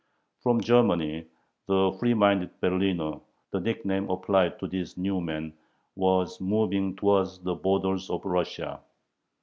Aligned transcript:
From 0.41 0.61
Germany 0.61 1.27
the 1.67 1.95
free 1.99 2.15
minded 2.15 2.59
"Berliner," 2.59 3.19
the 3.51 3.59
nickname 3.59 4.09
applied 4.09 4.57
to 4.57 4.65
these 4.67 4.97
"new 4.97 5.21
men," 5.21 5.53
was 5.95 6.41
moving 6.41 6.95
towards 6.95 7.37
the 7.37 7.53
borders 7.53 8.09
of 8.09 8.25
Russia. 8.25 8.79